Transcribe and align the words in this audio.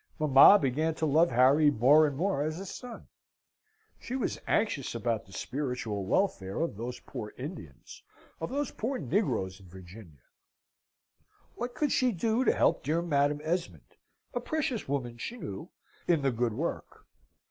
Mamma 0.17 0.57
began 0.57 0.95
to 0.95 1.05
love 1.05 1.29
Harry 1.29 1.69
more 1.69 2.07
and 2.07 2.17
more 2.17 2.41
as 2.41 2.59
a 2.59 2.65
son. 2.65 3.05
She 3.99 4.15
was 4.15 4.41
anxious 4.47 4.95
about 4.95 5.27
the 5.27 5.31
spiritual 5.31 6.05
welfare 6.07 6.59
of 6.61 6.75
those 6.75 6.99
poor 7.01 7.35
Indians, 7.37 8.01
of 8.39 8.49
those 8.49 8.71
poor 8.71 8.97
negroes 8.97 9.59
in 9.59 9.67
Virginia. 9.69 10.23
What 11.53 11.75
could 11.75 11.91
she 11.91 12.11
do 12.13 12.43
to 12.43 12.51
help 12.51 12.81
dear 12.81 13.03
Madam 13.03 13.41
Esmond 13.43 13.95
(a 14.33 14.39
precious 14.39 14.87
woman, 14.87 15.19
she 15.19 15.37
knew!) 15.37 15.69
in 16.07 16.23
the 16.23 16.31
good 16.31 16.53
work? 16.53 17.05